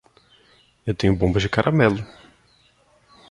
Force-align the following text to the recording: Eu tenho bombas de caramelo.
Eu 0.83 0.95
tenho 0.95 1.15
bombas 1.15 1.43
de 1.43 1.49
caramelo. 1.55 2.03